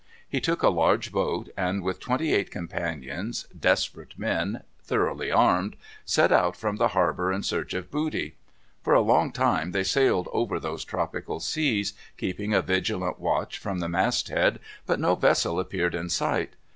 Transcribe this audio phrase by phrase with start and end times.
[0.27, 6.31] He took a large boat, and with twenty eight companions, desperate men, thoroughly armed, set
[6.31, 8.33] out from the harbor in search of booty.
[8.81, 13.77] For a long time they sailed over those tropical seas, keeping a vigilant watch from
[13.77, 16.53] the mast head, but no vessel appeared in sight.